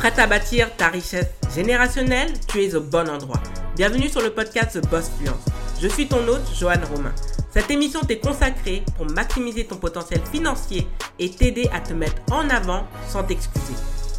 Prête 0.00 0.18
à 0.18 0.26
bâtir 0.26 0.74
ta 0.78 0.88
richesse 0.88 1.26
générationnelle 1.54 2.32
Tu 2.48 2.64
es 2.64 2.74
au 2.74 2.80
bon 2.80 3.06
endroit. 3.06 3.38
Bienvenue 3.76 4.08
sur 4.08 4.22
le 4.22 4.30
podcast 4.30 4.80
The 4.80 4.88
Boss 4.88 5.10
Fluence. 5.18 5.44
Je 5.78 5.88
suis 5.88 6.08
ton 6.08 6.26
hôte, 6.26 6.40
Joanne 6.58 6.82
Romain. 6.84 7.14
Cette 7.52 7.70
émission 7.70 8.00
t'est 8.00 8.18
consacrée 8.18 8.82
pour 8.96 9.04
maximiser 9.10 9.66
ton 9.66 9.76
potentiel 9.76 10.22
financier 10.32 10.88
et 11.18 11.28
t'aider 11.30 11.68
à 11.74 11.80
te 11.80 11.92
mettre 11.92 12.22
en 12.32 12.48
avant 12.48 12.86
sans 13.10 13.24
t'excuser. 13.24 13.74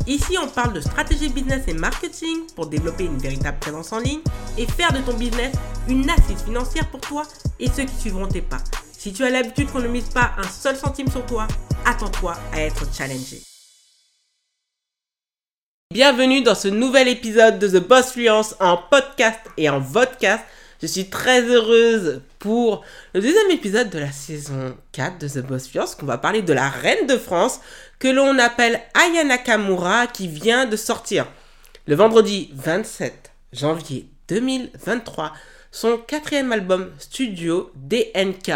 Ici, 0.06 0.38
on 0.40 0.48
parle 0.48 0.74
de 0.74 0.82
stratégie 0.82 1.30
business 1.30 1.64
et 1.68 1.74
marketing 1.74 2.46
pour 2.56 2.68
développer 2.68 3.06
une 3.06 3.18
véritable 3.18 3.58
présence 3.58 3.92
en 3.92 3.98
ligne 3.98 4.22
et 4.60 4.68
faire 4.68 4.94
de 4.94 5.00
ton 5.00 5.18
business 5.18 5.56
une 5.90 6.08
assise 6.12 6.44
financière 6.46 6.88
pour 6.92 7.02
toi 7.02 7.24
et 7.60 7.68
ceux 7.68 7.86
qui 7.86 7.96
suivront 7.96 8.28
tes 8.28 8.42
pas. 8.42 8.62
Si 8.96 9.14
tu 9.14 9.24
as 9.24 9.32
l'habitude 9.32 9.72
qu'on 9.72 9.80
ne 9.80 9.88
mise 9.88 10.10
pas 10.10 10.34
un 10.38 10.48
seul 10.48 10.76
centime 10.76 11.10
sur 11.10 11.26
toi, 11.26 11.48
attends-toi 11.86 12.36
à 12.54 12.62
être 12.62 12.86
challengé. 12.96 13.42
Bienvenue 15.92 16.42
dans 16.42 16.56
ce 16.56 16.70
nouvel 16.70 17.10
épisode 17.10 17.60
de 17.60 17.68
The 17.68 17.86
Boss 17.86 18.14
Fluence 18.14 18.56
en 18.62 18.78
podcast 18.78 19.42
et 19.58 19.70
en 19.70 19.82
vodcast. 19.82 20.42
Je 20.82 20.88
suis 20.88 21.10
très 21.10 21.42
heureuse 21.42 22.22
pour 22.40 22.86
le 23.14 23.20
deuxième 23.20 23.52
épisode 23.52 23.90
de 23.90 24.00
la 24.00 24.14
saison 24.14 24.74
4 24.94 25.18
de 25.18 25.28
The 25.28 25.46
Boss 25.46 25.68
Fluence 25.68 25.96
qu'on 25.96 26.06
va 26.06 26.18
parler 26.18 26.44
de 26.44 26.54
la 26.54 26.70
reine 26.70 27.08
de 27.08 27.18
France 27.18 27.60
que 28.00 28.08
l'on 28.08 28.40
appelle 28.40 28.80
Aya 28.94 29.26
Nakamura 29.26 30.08
qui 30.08 30.30
vient 30.30 30.66
de 30.66 30.78
sortir 30.78 31.28
le 31.88 31.96
vendredi 31.96 32.52
27 32.54 33.30
janvier 33.52 34.08
2023 34.30 35.34
son 35.72 35.98
quatrième 35.98 36.54
album 36.54 36.90
studio 37.00 37.70
DNK 37.76 38.54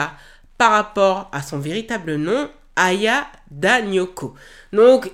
par 0.57 0.71
rapport 0.71 1.29
à 1.33 1.41
son 1.41 1.59
véritable 1.59 2.15
nom, 2.15 2.49
Aya 2.77 3.27
Danyoko. 3.51 4.35
Donc, 4.71 5.11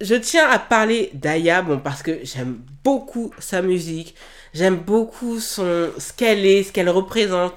je 0.00 0.14
tiens 0.14 0.48
à 0.48 0.58
parler 0.58 1.10
d'Aya, 1.14 1.64
parce 1.82 2.02
que 2.02 2.20
j'aime 2.22 2.60
beaucoup 2.84 3.32
sa 3.38 3.62
musique, 3.62 4.14
j'aime 4.52 4.76
beaucoup 4.76 5.40
son, 5.40 5.90
ce 5.98 6.12
qu'elle 6.12 6.44
est, 6.44 6.64
ce 6.64 6.72
qu'elle 6.72 6.90
représente, 6.90 7.54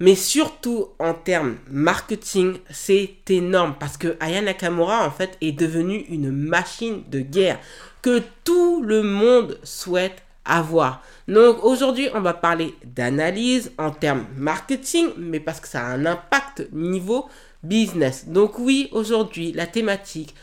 mais 0.00 0.14
surtout 0.14 0.88
en 0.98 1.14
termes 1.14 1.56
marketing, 1.70 2.58
c'est 2.70 3.14
énorme 3.28 3.76
parce 3.78 3.96
que 3.96 4.16
Aya 4.20 4.42
Nakamura 4.42 5.06
en 5.06 5.10
fait 5.10 5.36
est 5.40 5.52
devenue 5.52 6.04
une 6.08 6.30
machine 6.30 7.04
de 7.08 7.20
guerre 7.20 7.58
que 8.00 8.20
tout 8.42 8.82
le 8.82 9.02
monde 9.02 9.58
souhaite 9.62 10.22
avoir. 10.44 11.02
Donc 11.28 11.62
aujourd'hui, 11.62 12.08
on 12.14 12.20
va 12.20 12.34
parler 12.34 12.74
d'analyse 12.84 13.70
en 13.78 13.90
termes 13.90 14.26
marketing, 14.36 15.10
mais 15.16 15.38
parce 15.38 15.60
que 15.60 15.68
ça 15.68 15.86
a 15.86 15.90
un 15.92 16.04
impact 16.04 16.66
niveau 16.72 17.28
business. 17.62 18.26
Donc 18.26 18.58
oui, 18.58 18.88
aujourd'hui, 18.90 19.52
la 19.52 19.68
thématique, 19.68 20.34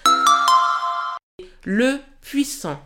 le 1.63 1.97
puissant 2.21 2.79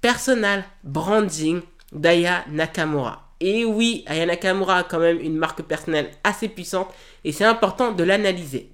personal 0.00 0.64
branding 0.84 1.60
d'Aya 1.92 2.44
Nakamura. 2.48 3.28
Et 3.40 3.64
oui, 3.64 4.04
Aya 4.06 4.26
Nakamura 4.26 4.78
a 4.78 4.82
quand 4.82 4.98
même 4.98 5.20
une 5.20 5.36
marque 5.36 5.62
personnelle 5.62 6.10
assez 6.24 6.48
puissante 6.48 6.92
et 7.24 7.32
c'est 7.32 7.44
important 7.44 7.92
de 7.92 8.04
l'analyser. 8.04 8.70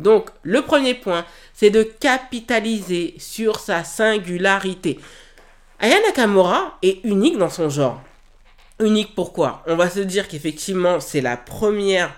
Donc, 0.00 0.30
le 0.42 0.62
premier 0.62 0.94
point, 0.94 1.24
c'est 1.54 1.70
de 1.70 1.82
capitaliser 1.82 3.14
sur 3.18 3.58
sa 3.58 3.82
singularité. 3.82 5.00
Aya 5.80 6.00
Nakamura 6.02 6.78
est 6.82 7.02
unique 7.04 7.38
dans 7.38 7.50
son 7.50 7.68
genre. 7.68 8.00
Unique 8.78 9.14
pourquoi? 9.14 9.62
On 9.66 9.74
va 9.74 9.88
se 9.88 10.00
dire 10.00 10.28
qu'effectivement, 10.28 11.00
c'est 11.00 11.22
la 11.22 11.36
première 11.36 12.12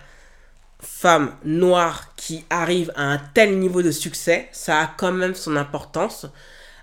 femme 0.81 1.33
noire 1.45 2.15
qui 2.17 2.45
arrive 2.51 2.93
à 2.95 3.05
un 3.13 3.19
tel 3.35 3.59
niveau 3.59 3.83
de 3.83 3.91
succès. 3.91 4.49
Ça 4.53 4.81
a 4.81 4.87
quand 4.87 5.13
même 5.13 5.35
son 5.35 5.57
importance. 5.57 6.27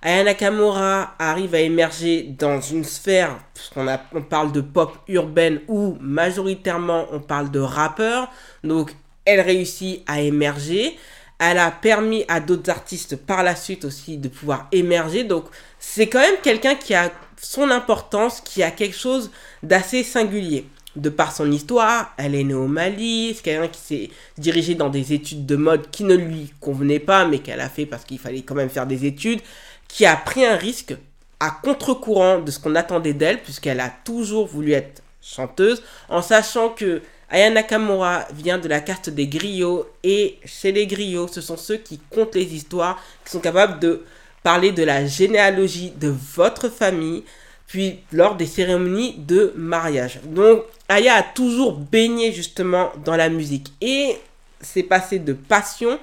Aya 0.02 0.24
Nakamura 0.24 1.16
arrive 1.18 1.56
à 1.56 1.62
émerger 1.62 2.24
dans 2.38 2.62
une 2.62 2.84
sphère, 2.84 3.40
puisqu'on 3.54 3.88
on 4.14 4.22
parle 4.22 4.52
de 4.52 4.62
pop 4.62 4.96
urbaine 5.08 5.62
où 5.68 5.98
majoritairement 6.00 7.08
on 7.12 7.20
parle 7.20 7.50
de 7.50 7.60
rappeurs. 7.60 8.30
Donc 8.64 8.92
elle 9.26 9.42
réussit 9.42 10.04
à 10.06 10.22
émerger. 10.22 10.96
Elle 11.40 11.58
a 11.58 11.72
permis 11.72 12.24
à 12.28 12.40
d'autres 12.40 12.70
artistes 12.70 13.16
par 13.16 13.44
la 13.44 13.56
suite 13.56 13.84
aussi 13.84 14.18
de 14.18 14.28
pouvoir 14.28 14.68
émerger. 14.72 15.24
Donc 15.24 15.46
c'est 15.80 16.08
quand 16.08 16.20
même 16.20 16.38
quelqu'un 16.44 16.76
qui 16.76 16.94
a 16.94 17.12
son 17.42 17.72
importance, 17.72 18.42
qui 18.42 18.64
a 18.64 18.72
quelque 18.72 18.96
chose 18.96 19.32
d'assez 19.64 20.04
singulier. 20.04 20.68
De 20.96 21.10
par 21.10 21.36
son 21.36 21.52
histoire, 21.52 22.14
elle 22.18 22.36
est 22.36 22.44
née 22.44 22.54
au 22.54 22.68
Mali, 22.68 23.34
c'est 23.36 23.44
quelqu'un 23.44 23.68
qui 23.68 23.82
s'est 23.82 24.10
dirigé 24.38 24.76
dans 24.76 24.90
des 24.90 25.12
études 25.12 25.46
de 25.46 25.58
mode 25.58 25.90
qui 25.92 26.06
ne 26.06 26.16
lui 26.16 26.54
convenaient 26.62 27.00
pas, 27.00 27.26
mais 27.26 27.40
qu'elle 27.40 27.60
a 27.60 27.68
fait 27.70 27.86
parce 27.86 28.06
qu'il 28.06 28.18
fallait 28.18 28.44
quand 28.44 28.56
même 28.56 28.70
faire 28.70 28.88
des 28.88 29.06
études, 29.06 29.42
qui 29.90 30.06
a 30.06 30.16
pris 30.16 30.46
un 30.46 30.56
risque 30.56 30.96
à 31.42 31.52
contre-courant 31.52 32.40
de 32.40 32.50
ce 32.50 32.60
qu'on 32.60 32.76
attendait 32.76 33.14
d'elle, 33.14 33.42
puisqu'elle 33.42 33.82
a 33.82 33.92
toujours 34.06 34.48
voulu 34.48 34.72
être 34.72 35.02
chanteuse, 35.22 35.84
en 36.08 36.22
sachant 36.22 36.70
que 36.70 37.02
Aya 37.30 37.50
Nakamura 37.50 38.28
vient 38.34 38.58
de 38.58 38.68
la 38.68 38.80
caste 38.80 39.10
des 39.10 39.28
griots 39.28 39.88
et 40.04 40.38
chez 40.46 40.72
les 40.72 40.88
griots, 40.88 41.28
ce 41.28 41.42
sont 41.42 41.58
ceux 41.58 41.78
qui 41.78 42.00
comptent 42.10 42.36
les 42.36 42.54
histoires, 42.54 43.02
qui 43.26 43.32
sont 43.32 43.40
capables 43.40 43.80
de 43.80 44.06
parler 44.44 44.72
de 44.72 44.84
la 44.84 45.06
généalogie 45.06 45.92
de 46.00 46.14
votre 46.36 46.70
famille, 46.70 47.24
puis 47.68 48.00
lors 48.12 48.36
des 48.36 48.46
cérémonies 48.46 49.16
de 49.18 49.52
mariage. 49.56 50.20
Donc 50.24 50.64
Aya 50.90 51.16
a 51.16 51.24
toujours 51.24 51.74
baigné 51.74 52.32
justement 52.32 52.92
dans 53.04 53.16
la 53.16 53.30
musique 53.30 53.74
et 53.82 54.18
c'est 54.62 54.84
passé 54.84 55.20
de 55.20 55.34
passion 55.34 56.00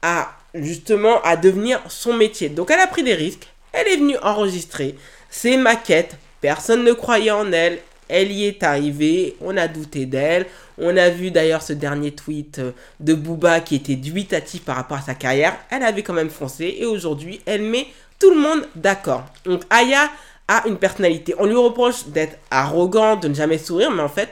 à 0.00 0.32
justement 0.54 1.20
à 1.22 1.36
devenir 1.36 1.80
son 1.88 2.14
métier. 2.14 2.48
Donc 2.48 2.70
elle 2.70 2.80
a 2.80 2.86
pris 2.86 3.02
des 3.02 3.14
risques, 3.14 3.48
elle 3.72 3.88
est 3.88 3.96
venue 3.96 4.16
enregistrer 4.22 4.96
ses 5.30 5.56
maquettes, 5.56 6.16
personne 6.40 6.84
ne 6.84 6.92
croyait 6.92 7.30
en 7.30 7.52
elle, 7.52 7.78
elle 8.08 8.30
y 8.30 8.44
est 8.44 8.62
arrivée, 8.62 9.36
on 9.40 9.56
a 9.56 9.68
douté 9.68 10.04
d'elle. 10.04 10.46
On 10.76 10.96
a 10.96 11.08
vu 11.08 11.30
d'ailleurs 11.30 11.62
ce 11.62 11.72
dernier 11.72 12.10
tweet 12.12 12.58
euh, 12.58 12.72
de 13.00 13.14
Booba 13.14 13.60
qui 13.60 13.76
était 13.76 13.96
dubitatif 13.96 14.62
par 14.62 14.76
rapport 14.76 14.98
à 14.98 15.02
sa 15.02 15.14
carrière. 15.14 15.56
Elle 15.70 15.82
avait 15.82 16.02
quand 16.02 16.12
même 16.12 16.30
foncé 16.30 16.76
et 16.78 16.84
aujourd'hui, 16.84 17.40
elle 17.46 17.62
met 17.62 17.86
tout 18.18 18.30
le 18.30 18.40
monde 18.40 18.68
d'accord. 18.76 19.24
Donc 19.44 19.62
Aya 19.70 20.10
a 20.48 20.66
une 20.66 20.76
personnalité. 20.76 21.34
On 21.38 21.46
lui 21.46 21.56
reproche 21.56 22.06
d'être 22.06 22.38
arrogant, 22.50 23.16
de 23.16 23.28
ne 23.28 23.34
jamais 23.34 23.58
sourire, 23.58 23.90
mais 23.90 24.02
en 24.02 24.08
fait, 24.08 24.30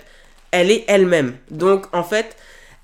elle 0.50 0.71
est 0.71 0.84
elle-même. 0.88 1.37
Donc 1.50 1.87
en 1.94 2.04
fait, 2.04 2.37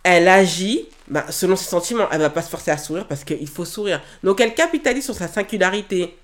elle 0.03 0.29
agit 0.29 0.89
bah, 1.09 1.27
selon 1.31 1.57
ses 1.57 1.67
sentiments. 1.67 2.07
Elle 2.11 2.21
va 2.21 2.31
pas 2.31 2.43
se 2.43 2.51
forcer 2.51 2.71
à 2.71 2.79
sourire 2.79 3.07
parce 3.07 3.25
qu'il 3.25 3.49
faut 3.49 3.65
sourire. 3.65 4.01
Donc 4.23 4.41
elle 4.41 4.55
capitalise 4.55 5.05
sur 5.05 5.15
sa 5.15 5.29
singularité 5.29 6.17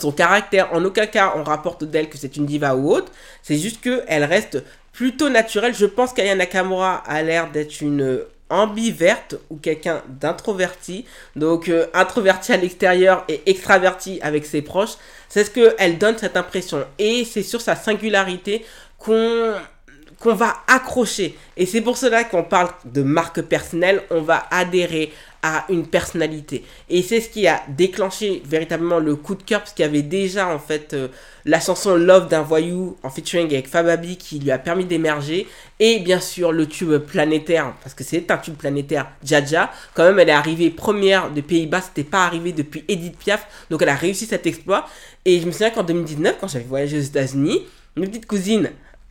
son 0.00 0.12
caractère. 0.12 0.72
En 0.72 0.84
aucun 0.84 1.06
cas, 1.06 1.34
on 1.36 1.44
rapporte 1.44 1.84
d'elle 1.84 2.08
que 2.08 2.18
c'est 2.18 2.36
une 2.36 2.46
diva 2.46 2.74
ou 2.74 2.92
autre. 2.92 3.12
C'est 3.42 3.58
juste 3.58 3.80
qu'elle 3.80 4.24
reste 4.24 4.62
plutôt 4.92 5.28
naturelle. 5.28 5.74
Je 5.74 5.86
pense 5.86 6.12
qu'Aya 6.12 6.34
Nakamura 6.34 6.96
a 7.06 7.22
l'air 7.22 7.50
d'être 7.50 7.80
une 7.80 8.20
ambiverte 8.54 9.36
ou 9.50 9.56
quelqu'un 9.56 10.02
d'introverti. 10.08 11.04
Donc 11.36 11.68
euh, 11.68 11.86
introverti 11.94 12.52
à 12.52 12.56
l'extérieur 12.56 13.24
et 13.28 13.42
extraverti 13.46 14.18
avec 14.22 14.46
ses 14.46 14.62
proches. 14.62 14.94
C'est 15.28 15.44
ce 15.44 15.50
qu'elle 15.50 15.98
donne 15.98 16.16
cette 16.18 16.36
impression. 16.36 16.84
Et 16.98 17.24
c'est 17.24 17.42
sur 17.42 17.60
sa 17.60 17.76
singularité 17.76 18.64
qu'on 18.98 19.54
qu'on 20.20 20.34
va 20.34 20.54
accrocher. 20.68 21.36
Et 21.56 21.66
c'est 21.66 21.80
pour 21.80 21.98
cela 21.98 22.24
qu'on 22.24 22.44
parle 22.44 22.70
de 22.84 23.02
marque 23.02 23.42
personnelle, 23.42 24.02
on 24.10 24.22
va 24.22 24.46
adhérer 24.50 25.12
à 25.46 25.66
une 25.68 25.86
personnalité. 25.86 26.64
Et 26.88 27.02
c'est 27.02 27.20
ce 27.20 27.28
qui 27.28 27.46
a 27.46 27.62
déclenché 27.68 28.42
véritablement 28.46 28.98
le 28.98 29.14
coup 29.14 29.34
de 29.34 29.42
cœur, 29.42 29.60
parce 29.60 29.74
qu'il 29.74 29.84
y 29.84 29.88
avait 29.88 30.00
déjà 30.00 30.48
en 30.48 30.58
fait 30.58 30.94
euh, 30.94 31.08
la 31.44 31.60
chanson 31.60 31.96
Love 31.96 32.28
d'un 32.28 32.40
voyou 32.40 32.96
en 33.02 33.10
featuring 33.10 33.48
avec 33.48 33.68
Fababi 33.68 34.16
qui 34.16 34.38
lui 34.38 34.50
a 34.50 34.56
permis 34.56 34.86
d'émerger. 34.86 35.46
Et 35.80 35.98
bien 35.98 36.18
sûr 36.18 36.50
le 36.50 36.66
tube 36.66 36.96
planétaire, 36.96 37.74
parce 37.82 37.94
que 37.94 38.04
c'est 38.04 38.30
un 38.30 38.38
tube 38.38 38.54
planétaire, 38.54 39.10
Jaja. 39.22 39.70
Quand 39.92 40.04
même, 40.04 40.18
elle 40.18 40.30
est 40.30 40.32
arrivée 40.32 40.70
première 40.70 41.30
de 41.30 41.42
Pays-Bas, 41.42 41.82
c'était 41.82 42.08
pas 42.08 42.24
arrivé 42.24 42.52
depuis 42.52 42.82
Edith 42.88 43.18
Piaf. 43.18 43.46
Donc 43.68 43.82
elle 43.82 43.90
a 43.90 43.96
réussi 43.96 44.24
cet 44.24 44.46
exploit. 44.46 44.86
Et 45.26 45.40
je 45.40 45.46
me 45.46 45.52
souviens 45.52 45.70
qu'en 45.70 45.82
2019, 45.82 46.36
quand 46.40 46.48
j'avais 46.48 46.64
voyagé 46.64 46.96
aux 46.96 47.02
États-Unis, 47.02 47.66
une 47.98 48.06
petite 48.08 48.24
cousine 48.24 48.70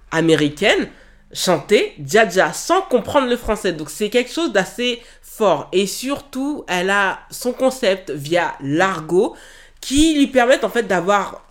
américaine 0.10 0.90
chanter 1.34 1.96
Jaja 2.06 2.54
sans 2.54 2.82
comprendre 2.82 3.28
le 3.28 3.38
français. 3.38 3.74
Donc 3.74 3.90
c'est 3.90 4.10
quelque 4.10 4.32
chose 4.32 4.52
d'assez 4.52 5.02
fort. 5.22 5.68
Et 5.72 5.88
surtout, 5.88 6.64
elle 6.68 6.90
a 6.90 7.20
son 7.32 7.52
concept 7.52 8.12
via 8.12 8.54
l'argot 8.62 9.36
qui 9.82 10.16
lui 10.16 10.28
permet 10.28 10.64
en 10.64 10.70
fait 10.70 10.84
d'avoir 10.84 11.42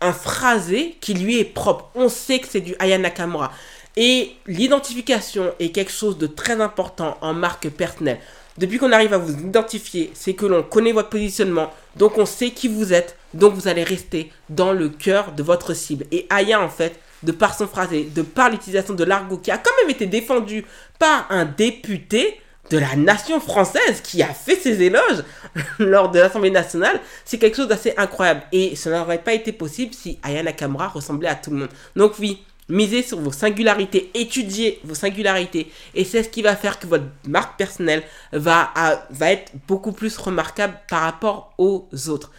un 0.00 0.12
phrasé 0.12 0.96
qui 1.00 1.14
lui 1.14 1.38
est 1.38 1.44
propre. 1.44 1.90
On 1.94 2.08
sait 2.08 2.40
que 2.40 2.48
c'est 2.48 2.60
du 2.60 2.74
Aya 2.78 2.98
Nakamura. 2.98 3.52
Et 3.96 4.32
l'identification 4.46 5.52
est 5.60 5.70
quelque 5.70 5.92
chose 5.92 6.18
de 6.18 6.26
très 6.26 6.60
important 6.60 7.16
en 7.20 7.34
marque 7.34 7.68
personnelle. 7.68 8.18
Depuis 8.58 8.78
qu'on 8.78 8.92
arrive 8.92 9.14
à 9.14 9.18
vous 9.18 9.32
identifier, 9.32 10.10
c'est 10.14 10.34
que 10.34 10.44
l'on 10.44 10.62
connaît 10.62 10.92
votre 10.92 11.08
positionnement, 11.08 11.70
donc 11.96 12.18
on 12.18 12.26
sait 12.26 12.50
qui 12.50 12.68
vous 12.68 12.92
êtes, 12.92 13.16
donc 13.32 13.54
vous 13.54 13.68
allez 13.68 13.84
rester 13.84 14.30
dans 14.50 14.72
le 14.72 14.90
cœur 14.90 15.32
de 15.32 15.42
votre 15.42 15.72
cible. 15.72 16.04
Et 16.10 16.26
Aya, 16.28 16.60
en 16.60 16.68
fait, 16.68 16.98
de 17.22 17.32
par 17.32 17.56
son 17.56 17.66
phrasé, 17.66 18.04
de 18.04 18.22
par 18.22 18.50
l'utilisation 18.50 18.94
de 18.94 19.04
l'argot 19.04 19.38
qui 19.38 19.50
a 19.50 19.58
quand 19.58 19.72
même 19.80 19.90
été 19.90 20.06
défendu 20.06 20.64
par 20.98 21.26
un 21.30 21.44
député, 21.44 22.40
de 22.70 22.78
la 22.78 22.96
nation 22.96 23.40
française 23.40 24.00
qui 24.02 24.22
a 24.22 24.28
fait 24.28 24.56
ses 24.56 24.82
éloges 24.82 25.24
lors 25.78 26.10
de 26.10 26.18
l'Assemblée 26.18 26.50
nationale, 26.50 27.00
c'est 27.24 27.38
quelque 27.38 27.56
chose 27.56 27.68
d'assez 27.68 27.92
incroyable. 27.96 28.42
Et 28.52 28.76
ça 28.76 28.90
n'aurait 28.90 29.22
pas 29.22 29.34
été 29.34 29.52
possible 29.52 29.92
si 29.92 30.18
Aya 30.22 30.42
Nakamura 30.42 30.88
ressemblait 30.88 31.28
à 31.28 31.34
tout 31.34 31.50
le 31.50 31.56
monde. 31.56 31.68
Donc 31.96 32.14
oui, 32.18 32.42
misez 32.68 33.02
sur 33.02 33.20
vos 33.20 33.32
singularités, 33.32 34.10
étudiez 34.14 34.80
vos 34.84 34.94
singularités, 34.94 35.70
et 35.94 36.04
c'est 36.04 36.22
ce 36.22 36.28
qui 36.28 36.42
va 36.42 36.56
faire 36.56 36.78
que 36.78 36.86
votre 36.86 37.04
marque 37.28 37.58
personnelle 37.58 38.02
va, 38.32 38.72
va 39.10 39.32
être 39.32 39.52
beaucoup 39.68 39.92
plus 39.92 40.16
remarquable 40.16 40.74
par 40.88 41.02
rapport 41.02 41.52
aux 41.58 41.88
autres. 42.08 42.30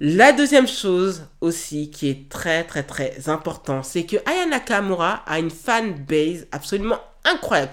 La 0.00 0.32
deuxième 0.32 0.66
chose 0.66 1.22
aussi 1.40 1.88
qui 1.88 2.10
est 2.10 2.28
très 2.28 2.64
très 2.64 2.82
très 2.82 3.28
important, 3.28 3.84
c'est 3.84 4.04
que 4.04 4.16
Aya 4.26 4.46
Nakamura 4.46 5.22
a 5.24 5.38
une 5.38 5.50
fan 5.50 5.92
base 5.92 6.48
absolument 6.50 6.98
incroyable 7.24 7.70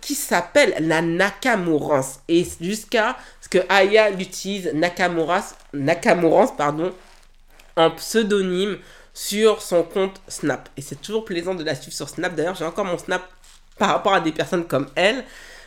qui 0.00 0.14
s'appelle 0.14 0.74
la 0.80 1.02
Nakamurance. 1.02 2.20
Et 2.28 2.46
jusqu'à 2.60 3.16
ce 3.42 3.48
que 3.50 3.58
Aya 3.68 4.10
l'utilise 4.10 4.72
Nakamurance 4.72 5.54
pardon, 6.56 6.92
en 7.76 7.90
pseudonyme 7.90 8.78
sur 9.12 9.60
son 9.60 9.82
compte 9.82 10.20
Snap. 10.28 10.70
Et 10.78 10.82
c'est 10.82 11.00
toujours 11.00 11.26
plaisant 11.26 11.54
de 11.54 11.62
la 11.62 11.74
suivre 11.74 11.94
sur 11.94 12.08
Snap. 12.08 12.34
D'ailleurs, 12.34 12.54
j'ai 12.54 12.64
encore 12.64 12.84
mon 12.84 12.98
Snap 12.98 13.22
par 13.78 13.90
rapport 13.90 14.14
à 14.14 14.20
des 14.20 14.32
personnes 14.32 14.64
comme 14.64 14.88
elle. 14.94 15.24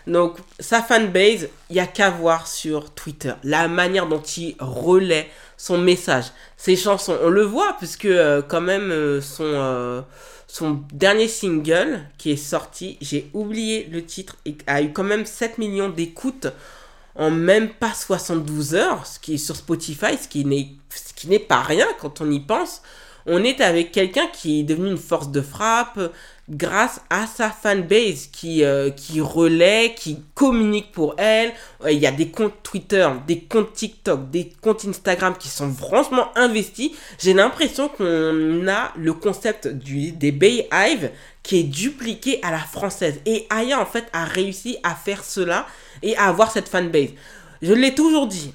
Donc, 0.07 0.37
sa 0.59 0.81
fanbase, 0.81 1.49
il 1.69 1.73
n'y 1.73 1.79
a 1.81 1.85
qu'à 1.85 2.09
voir 2.09 2.47
sur 2.47 2.91
Twitter. 2.91 3.33
La 3.43 3.67
manière 3.67 4.07
dont 4.07 4.21
il 4.21 4.55
relaie 4.59 5.29
son 5.57 5.77
message, 5.77 6.25
ses 6.55 6.77
chansons. 6.77 7.17
On 7.21 7.29
le 7.29 7.43
voit, 7.43 7.75
puisque 7.77 8.05
euh, 8.05 8.41
quand 8.41 8.61
même, 8.61 8.89
euh, 8.91 9.19
son, 9.19 9.43
euh, 9.43 10.01
son 10.47 10.81
dernier 10.93 11.27
single 11.27 12.05
qui 12.17 12.31
est 12.31 12.37
sorti, 12.37 12.97
j'ai 13.01 13.29
oublié 13.33 13.89
le 13.91 14.05
titre, 14.05 14.37
a 14.65 14.81
eu 14.81 14.93
quand 14.93 15.03
même 15.03 15.25
7 15.25 15.57
millions 15.57 15.89
d'écoutes 15.89 16.47
en 17.15 17.31
même 17.31 17.69
pas 17.69 17.93
72 17.93 18.75
heures, 18.75 19.05
ce 19.05 19.19
qui 19.19 19.33
est 19.33 19.37
sur 19.37 19.55
Spotify, 19.55 20.17
ce 20.21 20.27
qui 20.27 20.45
n'est 20.45 21.39
pas 21.39 21.61
rien 21.61 21.87
quand 21.99 22.21
on 22.21 22.31
y 22.31 22.39
pense. 22.39 22.81
On 23.25 23.43
est 23.43 23.59
avec 23.59 23.91
quelqu'un 23.91 24.27
qui 24.27 24.61
est 24.61 24.63
devenu 24.63 24.89
une 24.91 24.97
force 24.97 25.31
de 25.31 25.41
frappe, 25.41 25.99
grâce 26.49 27.01
à 27.09 27.27
sa 27.27 27.49
fanbase 27.49 28.27
qui, 28.27 28.63
euh, 28.63 28.89
qui 28.89 29.19
relaie, 29.19 29.93
qui 29.95 30.23
communique 30.33 30.91
pour 30.91 31.15
elle. 31.17 31.51
Euh, 31.83 31.91
il 31.91 31.99
y 31.99 32.07
a 32.07 32.11
des 32.11 32.29
comptes 32.29 32.63
Twitter, 32.63 33.07
des 33.27 33.41
comptes 33.41 33.73
TikTok, 33.73 34.29
des 34.31 34.53
comptes 34.61 34.85
Instagram 34.85 35.35
qui 35.37 35.49
sont 35.49 35.71
franchement 35.73 36.29
investis. 36.35 36.91
J'ai 37.19 37.33
l'impression 37.33 37.89
qu'on 37.89 38.67
a 38.67 38.93
le 38.95 39.13
concept 39.13 39.67
du, 39.67 40.11
des 40.11 40.67
Hive 40.71 41.11
qui 41.43 41.59
est 41.59 41.63
dupliqué 41.63 42.39
à 42.43 42.51
la 42.51 42.59
française. 42.59 43.19
Et 43.25 43.45
Aya, 43.49 43.79
en 43.79 43.85
fait, 43.85 44.05
a 44.13 44.23
réussi 44.23 44.77
à 44.83 44.95
faire 44.95 45.23
cela 45.23 45.65
et 46.01 46.15
à 46.17 46.25
avoir 46.25 46.51
cette 46.51 46.69
fanbase. 46.69 47.09
Je 47.61 47.73
l'ai 47.73 47.95
toujours 47.95 48.27
dit, 48.27 48.53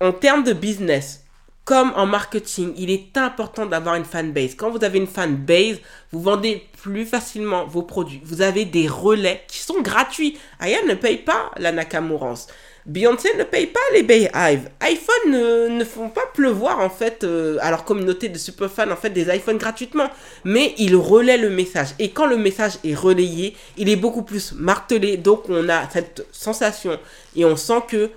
en 0.00 0.12
termes 0.12 0.44
de 0.44 0.52
business, 0.52 1.23
comme 1.64 1.92
en 1.96 2.04
marketing, 2.04 2.74
il 2.76 2.90
est 2.90 3.16
important 3.16 3.64
d'avoir 3.64 3.94
une 3.94 4.04
fanbase. 4.04 4.54
Quand 4.54 4.70
vous 4.70 4.84
avez 4.84 4.98
une 4.98 5.06
fanbase, 5.06 5.78
vous 6.12 6.20
vendez 6.20 6.62
plus 6.82 7.06
facilement 7.06 7.64
vos 7.66 7.82
produits. 7.82 8.20
Vous 8.24 8.42
avez 8.42 8.66
des 8.66 8.86
relais 8.86 9.42
qui 9.48 9.58
sont 9.58 9.80
gratuits. 9.80 10.38
Aya 10.60 10.82
ne 10.86 10.94
paye 10.94 11.16
pas 11.16 11.50
la 11.56 11.72
Nakamurance. 11.72 12.48
Beyoncé 12.84 13.30
ne 13.38 13.44
paye 13.44 13.68
pas 13.68 13.80
les 13.94 14.02
Bayhive. 14.02 14.68
iPhone 14.80 15.30
ne, 15.30 15.84
font 15.84 16.10
pas 16.10 16.26
pleuvoir 16.34 16.80
en 16.80 16.90
fait 16.90 17.24
euh, 17.24 17.56
à 17.62 17.70
leur 17.70 17.84
communauté 17.86 18.28
de 18.28 18.36
super 18.36 18.70
fans 18.70 18.90
en 18.90 18.96
fait 18.96 19.08
des 19.08 19.34
iPhones 19.34 19.56
gratuitement. 19.56 20.10
Mais 20.44 20.74
ils 20.76 20.94
relaient 20.94 21.38
le 21.38 21.48
message. 21.48 21.94
Et 21.98 22.10
quand 22.10 22.26
le 22.26 22.36
message 22.36 22.72
est 22.84 22.94
relayé, 22.94 23.56
il 23.78 23.88
est 23.88 23.96
beaucoup 23.96 24.22
plus 24.22 24.52
martelé. 24.52 25.16
Donc 25.16 25.48
on 25.48 25.66
a 25.70 25.88
cette 25.88 26.26
sensation 26.30 26.98
et 27.34 27.46
on 27.46 27.56
sent 27.56 27.80
que 27.88 28.10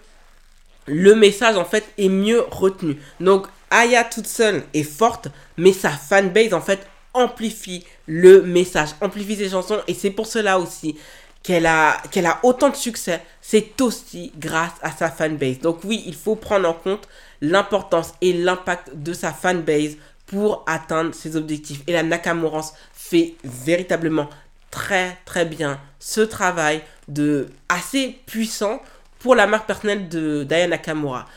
le 0.88 1.16
message 1.16 1.58
en 1.58 1.66
fait 1.66 1.86
est 1.98 2.10
mieux 2.10 2.42
retenu. 2.50 2.98
Donc 3.20 3.48
Aya 3.70 4.04
toute 4.04 4.28
seule 4.28 4.64
est 4.74 4.84
forte, 4.84 5.28
mais 5.58 5.74
sa 5.74 5.92
fanbase 5.92 6.54
en 6.54 6.62
fait 6.62 6.88
amplifie 7.14 7.86
le 8.06 8.42
message, 8.42 8.90
amplifie 9.02 9.36
ses 9.36 9.50
chansons 9.50 9.80
et 9.88 9.94
c'est 9.94 10.12
pour 10.12 10.28
cela 10.28 10.60
aussi 10.60 10.98
qu'elle 11.44 11.66
a, 11.66 12.02
qu'elle 12.12 12.26
a 12.26 12.40
autant 12.44 12.70
de 12.70 12.76
succès. 12.76 13.22
C'est 13.42 13.80
aussi 13.82 14.32
grâce 14.38 14.74
à 14.82 14.92
sa 14.92 15.10
fanbase. 15.10 15.60
Donc 15.60 15.80
oui, 15.84 16.04
il 16.06 16.16
faut 16.16 16.36
prendre 16.36 16.68
en 16.68 16.74
compte 16.74 17.08
l'importance 17.42 18.14
et 18.22 18.34
l'impact 18.34 18.96
de 18.96 19.14
sa 19.14 19.32
fanbase 19.32 19.98
pour 20.26 20.64
atteindre 20.68 21.14
ses 21.14 21.36
objectifs. 21.36 21.82
Et 21.88 21.94
la 21.94 22.04
Nakamurance 22.04 22.74
fait 22.94 23.36
véritablement 23.44 24.30
très 24.72 25.18
très 25.26 25.46
bien 25.46 25.80
ce 26.00 26.22
travail 26.22 26.82
de 27.08 27.48
assez 27.70 28.20
puissant 28.26 28.82
pour 29.20 29.36
la 29.36 29.48
marque 29.48 29.68
personnelle 29.68 30.10
de 30.10 30.44
Diana 30.44 30.68
Nakamura. 30.78 31.28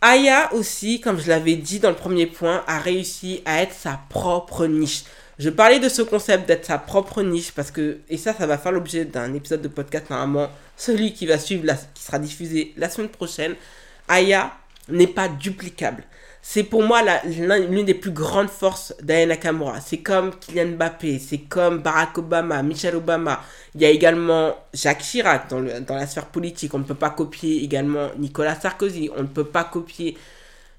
Aya 0.00 0.52
aussi, 0.52 1.00
comme 1.00 1.18
je 1.18 1.28
l'avais 1.28 1.56
dit 1.56 1.80
dans 1.80 1.88
le 1.88 1.96
premier 1.96 2.26
point, 2.26 2.62
a 2.66 2.78
réussi 2.78 3.42
à 3.44 3.62
être 3.62 3.74
sa 3.74 4.00
propre 4.08 4.66
niche. 4.66 5.04
Je 5.38 5.50
parlais 5.50 5.80
de 5.80 5.88
ce 5.88 6.02
concept 6.02 6.46
d'être 6.46 6.64
sa 6.64 6.78
propre 6.78 7.22
niche 7.22 7.52
parce 7.52 7.70
que, 7.70 7.98
et 8.08 8.16
ça, 8.16 8.32
ça 8.32 8.46
va 8.46 8.56
faire 8.56 8.72
l'objet 8.72 9.04
d'un 9.04 9.34
épisode 9.34 9.62
de 9.62 9.68
podcast 9.68 10.08
normalement, 10.10 10.48
celui 10.76 11.12
qui 11.12 11.26
va 11.26 11.38
suivre, 11.38 11.64
qui 11.94 12.02
sera 12.02 12.18
diffusé 12.18 12.72
la 12.76 12.88
semaine 12.88 13.10
prochaine. 13.10 13.54
Aya 14.08 14.52
n'est 14.88 15.06
pas 15.06 15.28
duplicable. 15.28 16.04
C'est 16.48 16.62
pour 16.62 16.84
moi 16.84 17.02
l'une 17.24 17.84
des 17.84 17.92
plus 17.92 18.12
grandes 18.12 18.48
forces 18.48 18.94
d'Aya 19.02 19.26
Nakamura. 19.26 19.80
C'est 19.80 19.98
comme 19.98 20.30
Kylian 20.38 20.76
Mbappé, 20.76 21.18
c'est 21.18 21.38
comme 21.38 21.78
Barack 21.78 22.16
Obama, 22.18 22.62
Michelle 22.62 22.94
Obama. 22.94 23.42
Il 23.74 23.80
y 23.82 23.84
a 23.84 23.90
également 23.90 24.54
Jacques 24.72 25.02
Chirac 25.02 25.50
dans, 25.50 25.60
dans 25.60 25.96
la 25.96 26.06
sphère 26.06 26.26
politique. 26.26 26.72
On 26.72 26.78
ne 26.78 26.84
peut 26.84 26.94
pas 26.94 27.10
copier 27.10 27.64
également 27.64 28.10
Nicolas 28.16 28.54
Sarkozy. 28.54 29.10
On 29.16 29.22
ne 29.22 29.26
peut 29.26 29.44
pas 29.44 29.64
copier 29.64 30.16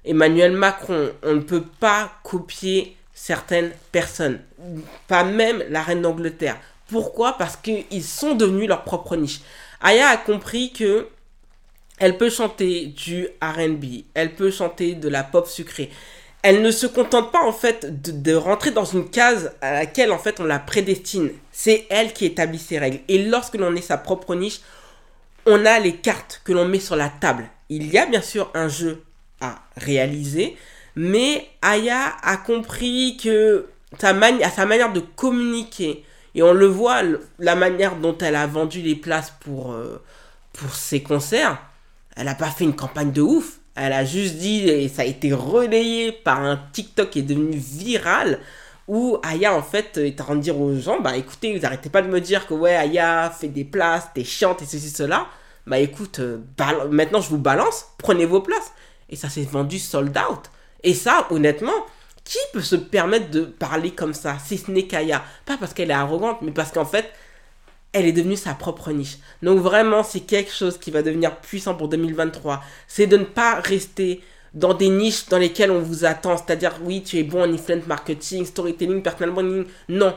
Emmanuel 0.06 0.52
Macron. 0.52 1.10
On 1.22 1.34
ne 1.34 1.40
peut 1.40 1.64
pas 1.78 2.12
copier 2.24 2.96
certaines 3.12 3.70
personnes. 3.92 4.40
Pas 5.06 5.22
même 5.22 5.62
la 5.68 5.82
reine 5.82 6.00
d'Angleterre. 6.00 6.56
Pourquoi? 6.88 7.36
Parce 7.36 7.56
qu'ils 7.56 8.02
sont 8.02 8.34
devenus 8.34 8.68
leur 8.68 8.84
propre 8.84 9.16
niche. 9.16 9.42
Aya 9.82 10.08
a 10.08 10.16
compris 10.16 10.72
que 10.72 11.08
elle 11.98 12.16
peut 12.16 12.30
chanter 12.30 12.86
du 12.86 13.28
RB, 13.42 13.84
elle 14.14 14.34
peut 14.34 14.50
chanter 14.50 14.94
de 14.94 15.08
la 15.08 15.24
pop 15.24 15.46
sucrée. 15.46 15.90
Elle 16.42 16.62
ne 16.62 16.70
se 16.70 16.86
contente 16.86 17.32
pas 17.32 17.42
en 17.42 17.52
fait 17.52 18.02
de, 18.22 18.34
rentrer 18.34 18.70
dans 18.70 18.84
une 18.84 19.10
case 19.10 19.52
à 19.60 19.72
laquelle 19.72 20.12
en 20.12 20.18
fait 20.18 20.38
on 20.40 20.44
la 20.44 20.60
prédestine. 20.60 21.30
C'est 21.50 21.86
elle 21.90 22.12
qui 22.12 22.26
établit 22.26 22.60
ses 22.60 22.78
règles. 22.78 23.00
Et 23.08 23.24
lorsque 23.24 23.56
l'on 23.56 23.74
est 23.74 23.82
sa 23.82 23.98
propre 23.98 24.36
niche, 24.36 24.60
on 25.46 25.66
a 25.66 25.80
les 25.80 25.96
cartes 25.96 26.40
que 26.44 26.52
l'on 26.52 26.68
met 26.68 26.78
sur 26.78 26.94
la 26.94 27.08
table. 27.08 27.48
Il 27.68 27.90
y 27.90 27.98
a 27.98 28.06
bien 28.06 28.22
sûr 28.22 28.50
un 28.54 28.68
jeu 28.68 29.02
à 29.40 29.56
réaliser, 29.76 30.56
mais 30.94 31.48
Aya 31.60 32.16
a 32.22 32.36
compris 32.36 33.16
que 33.22 33.66
sa 33.98 34.12
manière 34.12 34.92
de 34.92 35.00
communiquer, 35.00 36.04
et 36.34 36.42
on 36.42 36.52
le 36.52 36.66
voit, 36.66 37.02
la 37.38 37.56
manière 37.56 37.96
dont 37.96 38.16
elle 38.18 38.36
a 38.36 38.46
vendu 38.46 38.80
les 38.80 38.94
places 38.94 39.32
pour, 39.40 39.72
euh, 39.72 40.02
pour 40.52 40.74
ses 40.74 41.02
concerts, 41.02 41.58
elle 42.18 42.24
n'a 42.24 42.34
pas 42.34 42.50
fait 42.50 42.64
une 42.64 42.74
campagne 42.74 43.12
de 43.12 43.22
ouf. 43.22 43.60
Elle 43.76 43.92
a 43.92 44.04
juste 44.04 44.34
dit, 44.34 44.68
et 44.68 44.88
ça 44.88 45.02
a 45.02 45.04
été 45.04 45.32
relayé 45.32 46.10
par 46.10 46.42
un 46.42 46.60
TikTok 46.72 47.10
qui 47.10 47.20
est 47.20 47.22
devenu 47.22 47.56
viral, 47.56 48.40
où 48.88 49.18
Aya 49.22 49.54
en 49.54 49.62
fait 49.62 49.98
est 49.98 50.20
en 50.20 50.24
train 50.24 50.34
de 50.34 50.40
dire 50.40 50.60
aux 50.60 50.74
gens, 50.74 50.98
bah 51.00 51.16
écoutez, 51.16 51.56
vous 51.56 51.64
arrêtez 51.64 51.88
pas 51.88 52.02
de 52.02 52.08
me 52.08 52.20
dire 52.20 52.48
que 52.48 52.54
ouais, 52.54 52.74
Aya 52.74 53.30
fait 53.30 53.46
des 53.46 53.64
places, 53.64 54.08
t'es 54.14 54.24
chiante 54.24 54.62
et 54.62 54.66
ceci, 54.66 54.90
cela. 54.90 55.28
Bah 55.64 55.78
écoute, 55.78 56.18
euh, 56.18 56.38
maintenant 56.90 57.20
je 57.20 57.28
vous 57.28 57.38
balance, 57.38 57.86
prenez 57.98 58.26
vos 58.26 58.40
places. 58.40 58.72
Et 59.10 59.14
ça 59.16 59.28
s'est 59.28 59.44
vendu 59.44 59.78
sold 59.78 60.18
out. 60.28 60.50
Et 60.82 60.94
ça, 60.94 61.28
honnêtement, 61.30 61.86
qui 62.24 62.38
peut 62.52 62.62
se 62.62 62.76
permettre 62.76 63.30
de 63.30 63.42
parler 63.42 63.92
comme 63.92 64.12
ça, 64.12 64.38
si 64.44 64.58
ce 64.58 64.72
n'est 64.72 64.86
qu'Aya? 64.86 65.22
Pas 65.46 65.56
parce 65.56 65.72
qu'elle 65.72 65.90
est 65.90 65.94
arrogante, 65.94 66.38
mais 66.42 66.50
parce 66.50 66.72
qu'en 66.72 66.84
fait, 66.84 67.12
elle 67.92 68.06
est 68.06 68.12
devenue 68.12 68.36
sa 68.36 68.54
propre 68.54 68.92
niche. 68.92 69.18
Donc 69.42 69.60
vraiment, 69.60 70.02
c'est 70.02 70.20
quelque 70.20 70.52
chose 70.52 70.78
qui 70.78 70.90
va 70.90 71.02
devenir 71.02 71.36
puissant 71.36 71.74
pour 71.74 71.88
2023. 71.88 72.62
C'est 72.86 73.06
de 73.06 73.16
ne 73.16 73.24
pas 73.24 73.60
rester 73.60 74.22
dans 74.54 74.74
des 74.74 74.88
niches 74.88 75.26
dans 75.28 75.38
lesquelles 75.38 75.70
on 75.70 75.80
vous 75.80 76.04
attend. 76.04 76.36
C'est-à-dire, 76.36 76.78
oui, 76.82 77.02
tu 77.02 77.18
es 77.18 77.22
bon 77.22 77.42
en 77.42 77.52
influence 77.52 77.86
marketing, 77.86 78.44
storytelling, 78.44 79.02
personal 79.02 79.30
branding. 79.30 79.64
Non. 79.88 80.16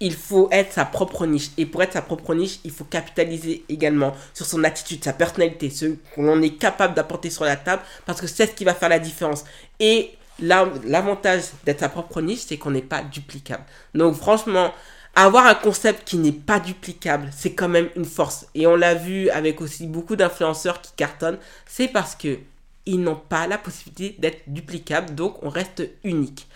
Il 0.00 0.14
faut 0.14 0.48
être 0.50 0.72
sa 0.72 0.84
propre 0.84 1.26
niche. 1.26 1.50
Et 1.58 1.66
pour 1.66 1.82
être 1.82 1.92
sa 1.92 2.02
propre 2.02 2.34
niche, 2.34 2.58
il 2.64 2.72
faut 2.72 2.84
capitaliser 2.84 3.64
également 3.68 4.14
sur 4.34 4.46
son 4.46 4.64
attitude, 4.64 5.04
sa 5.04 5.12
personnalité, 5.12 5.70
ce 5.70 5.94
qu'on 6.14 6.42
est 6.42 6.56
capable 6.58 6.94
d'apporter 6.94 7.30
sur 7.30 7.44
la 7.44 7.54
table, 7.54 7.82
parce 8.04 8.20
que 8.20 8.26
c'est 8.26 8.46
ce 8.46 8.52
qui 8.52 8.64
va 8.64 8.74
faire 8.74 8.88
la 8.88 8.98
différence. 8.98 9.44
Et 9.78 10.10
l'avantage 10.40 11.42
d'être 11.64 11.80
sa 11.80 11.88
propre 11.88 12.20
niche, 12.20 12.40
c'est 12.48 12.56
qu'on 12.56 12.72
n'est 12.72 12.82
pas 12.82 13.02
duplicable. 13.02 13.62
Donc 13.94 14.16
franchement, 14.16 14.72
avoir 15.14 15.46
un 15.46 15.54
concept 15.54 16.06
qui 16.08 16.16
n'est 16.16 16.32
pas 16.32 16.60
duplicable, 16.60 17.30
c'est 17.36 17.54
quand 17.54 17.68
même 17.68 17.90
une 17.96 18.04
force. 18.04 18.46
Et 18.54 18.66
on 18.66 18.76
l'a 18.76 18.94
vu 18.94 19.28
avec 19.30 19.60
aussi 19.60 19.86
beaucoup 19.86 20.16
d'influenceurs 20.16 20.80
qui 20.80 20.92
cartonnent, 20.96 21.38
c'est 21.66 21.88
parce 21.88 22.14
que 22.14 22.38
ils 22.86 23.00
n'ont 23.00 23.16
pas 23.16 23.46
la 23.46 23.58
possibilité 23.58 24.16
d'être 24.18 24.42
duplicables, 24.48 25.14
donc 25.14 25.42
on 25.42 25.48
reste 25.48 25.82
unique. 26.02 26.48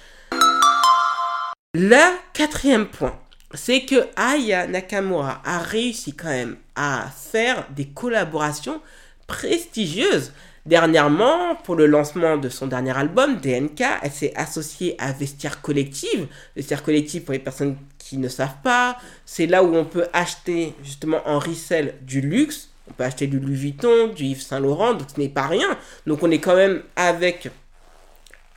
Le 1.75 2.17
quatrième 2.33 2.87
point, 2.87 3.19
c'est 3.55 3.85
que 3.85 4.07
Aya 4.17 4.67
Nakamura 4.67 5.43
a 5.45 5.59
réussi 5.59 6.15
quand 6.15 6.29
même 6.29 6.57
à 6.75 7.09
faire 7.15 7.67
des 7.71 7.87
collaborations 7.87 8.81
prestigieuses. 9.27 10.33
Dernièrement, 10.67 11.55
pour 11.63 11.77
le 11.77 11.87
lancement 11.87 12.37
de 12.37 12.49
son 12.49 12.67
dernier 12.67 12.91
album, 12.91 13.37
DNK, 13.37 13.85
elle 14.03 14.11
s'est 14.11 14.33
associée 14.35 14.97
à 14.99 15.13
Vestiaire 15.13 15.63
Collective. 15.63 16.27
Vestiaire 16.57 16.83
Collective, 16.83 17.23
pour 17.23 17.35
les 17.35 17.39
personnes 17.39 17.77
qui 17.99 18.19
ne 18.19 18.29
savent 18.29 18.61
pas, 18.65 18.97
c'est 19.25 19.47
là 19.47 19.63
où 19.63 19.77
on 19.77 19.85
peut 19.85 20.09
acheter 20.13 20.75
justement 20.83 21.21
en 21.25 21.39
resell 21.39 21.95
du 22.03 22.21
luxe. 22.21 22.71
On 22.91 22.95
peut 22.95 23.05
acheter 23.05 23.29
du 23.29 23.39
Louis 23.39 23.55
Vuitton, 23.55 24.09
du 24.09 24.25
Yves 24.25 24.43
Saint 24.43 24.59
Laurent, 24.59 24.95
donc 24.95 25.07
ce 25.15 25.21
n'est 25.21 25.29
pas 25.29 25.47
rien. 25.47 25.69
Donc 26.05 26.25
on 26.25 26.31
est 26.33 26.41
quand 26.41 26.57
même 26.57 26.83
avec 26.97 27.49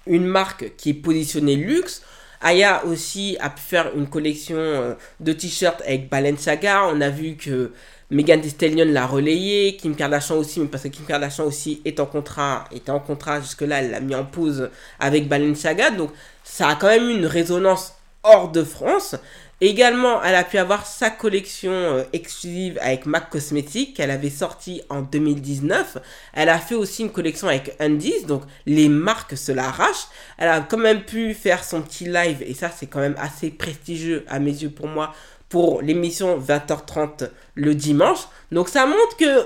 une 0.07 0.25
marque 0.25 0.75
qui 0.77 0.89
est 0.89 0.95
positionnée 0.95 1.57
luxe. 1.57 2.01
Aya 2.41 2.85
aussi 2.85 3.37
a 3.39 3.49
pu 3.49 3.61
faire 3.61 3.91
une 3.95 4.07
collection 4.07 4.57
euh, 4.57 4.93
de 5.19 5.33
t-shirts 5.33 5.81
avec 5.85 6.09
Balenciaga. 6.09 6.85
On 6.87 7.01
a 7.01 7.09
vu 7.09 7.35
que 7.35 7.71
Megan 8.11 8.41
Thee 8.41 8.75
l'a 8.75 9.05
relayé, 9.05 9.75
Kim 9.77 9.95
Kardashian 9.95 10.37
aussi, 10.37 10.59
mais 10.59 10.67
parce 10.67 10.83
que 10.83 10.87
Kim 10.87 11.05
Kardashian 11.05 11.45
aussi 11.45 11.81
est 11.85 11.99
en 11.99 12.05
contrat, 12.05 12.65
était 12.71 12.91
en 12.91 12.99
contrat 12.99 13.39
jusque-là, 13.39 13.81
elle 13.81 13.91
l'a 13.91 13.99
mis 13.99 14.15
en 14.15 14.25
pause 14.25 14.69
avec 14.99 15.27
Balenciaga. 15.27 15.91
Donc 15.91 16.11
ça 16.43 16.69
a 16.69 16.75
quand 16.75 16.87
même 16.87 17.09
une 17.09 17.25
résonance 17.25 17.93
hors 18.23 18.51
de 18.51 18.63
France. 18.63 19.15
Également, 19.61 20.23
elle 20.23 20.35
a 20.35 20.45
pu 20.45 20.57
avoir 20.57 20.85
sa 20.85 21.09
collection 21.09 21.71
euh, 21.71 22.03
exclusive 22.13 22.79
avec 22.81 23.05
MAC 23.05 23.29
Cosmetics 23.29 23.93
qu'elle 23.93 24.11
avait 24.11 24.29
sortie 24.29 24.81
en 24.89 25.01
2019. 25.01 25.97
Elle 26.33 26.47
a 26.47 26.59
fait 26.59 26.75
aussi 26.75 27.01
une 27.01 27.11
collection 27.11 27.49
avec 27.49 27.75
Undies, 27.79 28.23
donc 28.25 28.43
les 28.65 28.87
marques 28.87 29.37
se 29.37 29.51
l'arrachent. 29.51 30.07
Elle 30.37 30.47
a 30.47 30.61
quand 30.61 30.77
même 30.77 31.03
pu 31.03 31.33
faire 31.33 31.65
son 31.65 31.81
petit 31.81 32.05
live 32.05 32.41
et 32.41 32.53
ça 32.53 32.69
c'est 32.69 32.87
quand 32.87 32.99
même 32.99 33.15
assez 33.19 33.49
prestigieux 33.49 34.23
à 34.29 34.39
mes 34.39 34.51
yeux 34.51 34.69
pour 34.69 34.87
moi 34.87 35.13
pour 35.49 35.81
l'émission 35.81 36.39
20h30 36.39 37.29
le 37.55 37.75
dimanche. 37.75 38.27
Donc 38.53 38.69
ça 38.69 38.85
montre 38.85 39.17
que 39.17 39.45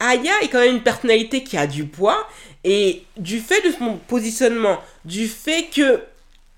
Aya 0.00 0.32
est 0.42 0.48
quand 0.48 0.58
même 0.58 0.76
une 0.76 0.82
personnalité 0.82 1.42
qui 1.42 1.56
a 1.56 1.66
du 1.66 1.86
poids 1.86 2.28
et 2.62 3.04
du 3.16 3.40
fait 3.40 3.66
de 3.66 3.72
son 3.72 3.96
positionnement, 3.96 4.78
du 5.06 5.26
fait 5.28 5.70
que 5.74 6.02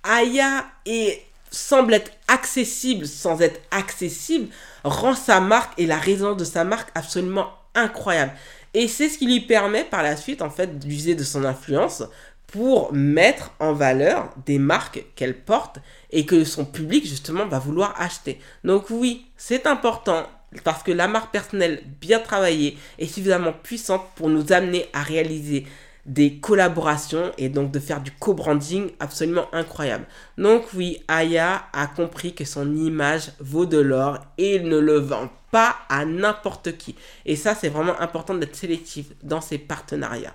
Aya 0.03 0.67
est 0.87 1.23
semble 1.51 1.95
être 1.95 2.13
accessible 2.29 3.07
sans 3.07 3.41
être 3.41 3.61
accessible 3.71 4.49
rend 4.85 5.15
sa 5.15 5.41
marque 5.41 5.79
et 5.79 5.87
la 5.87 5.99
raison 5.99 6.35
de 6.35 6.45
sa 6.45 6.65
marque 6.65 6.91
absolument 6.95 7.49
incroyable. 7.75 8.33
Et 8.75 8.89
c'est 8.89 9.09
ce 9.09 9.19
qui 9.19 9.27
lui 9.27 9.41
permet 9.41 9.85
par 9.85 10.03
la 10.03 10.17
suite 10.17 10.43
en 10.43 10.51
fait 10.51 10.79
d'user 10.79 11.15
de 11.15 11.25
son 11.25 11.45
influence 11.45 12.03
pour 12.47 12.93
mettre 12.93 13.53
en 13.61 13.73
valeur 13.73 14.31
des 14.47 14.59
marques 14.59 15.05
qu'elle 15.15 15.39
porte 15.39 15.79
et 16.11 16.25
que 16.25 16.45
son 16.45 16.65
public 16.65 17.07
justement 17.07 17.47
va 17.47 17.59
vouloir 17.59 17.95
acheter. 18.01 18.41
Donc 18.65 18.87
oui, 18.91 19.27
c'est 19.37 19.67
important 19.67 20.27
parce 20.65 20.83
que 20.83 20.93
la 20.93 21.09
marque 21.09 21.31
personnelle 21.31 21.83
bien 22.01 22.21
travaillée 22.21 22.79
est 22.99 23.07
suffisamment 23.07 23.53
puissante 23.53 24.03
pour 24.17 24.31
nous 24.31 24.53
amener 24.53 24.89
à 24.95 25.03
réaliser 25.03 25.67
des 26.09 26.39
collaborations 26.39 27.33
et 27.39 27.51
donc 27.51 27.71
de 27.71 27.79
faire 27.79 28.01
du 28.01 28.11
co-branding 28.11 28.91
absolument 28.99 29.47
incroyable. 29.53 30.07
Donc 30.39 30.65
oui, 30.75 31.03
Aya 31.07 31.67
a 31.73 31.87
compris 31.87 32.35
que 32.35 32.45
son 32.45 32.75
image 32.75 33.31
vaut 33.39 33.67
de 33.67 33.79
l'or 33.79 34.19
et 34.39 34.57
il 34.57 34.69
ne 34.69 34.79
le 34.79 34.99
vend 34.99 35.29
pas 35.51 35.77
à 35.89 36.05
n'importe 36.07 36.77
qui. 36.79 36.97
Et 37.27 37.37
ça, 37.37 37.55
c'est 37.55 37.69
vraiment 37.69 38.01
important 38.01 38.35
d'être 38.35 38.57
sélectif 38.57 39.07
dans 39.23 39.43
ses 39.43 39.59
partenariats. 39.59 40.35